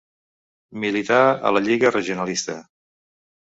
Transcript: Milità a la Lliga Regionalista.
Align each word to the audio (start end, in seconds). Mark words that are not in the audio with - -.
Milità 0.85 1.21
a 1.49 1.53
la 1.59 1.63
Lliga 1.67 1.95
Regionalista. 1.95 2.61